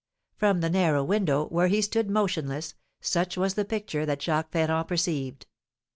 From 0.35 0.61
the 0.61 0.69
narrow 0.71 1.03
window, 1.03 1.45
where 1.49 1.67
he 1.67 1.79
stood 1.79 2.09
motionless, 2.09 2.73
such 3.01 3.37
was 3.37 3.53
the 3.53 3.63
picture 3.63 4.03
that 4.03 4.23
Jacques 4.23 4.49
Ferrand 4.51 4.87
perceived. 4.87 5.45